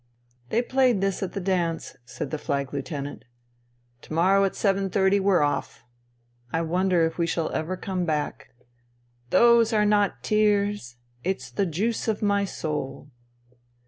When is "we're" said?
5.19-5.43